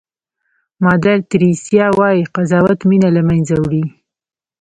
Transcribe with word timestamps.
مادر 0.83 1.17
تریسیا 1.31 1.87
وایي 1.99 2.23
قضاوت 2.35 2.79
مینه 2.89 3.09
له 3.15 3.21
منځه 3.29 3.55
وړي. 3.61 3.85